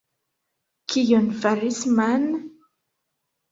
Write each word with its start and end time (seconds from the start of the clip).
Kion 0.93 1.27
faris 1.45 1.79
Man? 2.01 2.27